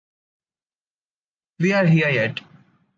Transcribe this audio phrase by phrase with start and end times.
[1.59, 2.39] We are here yet.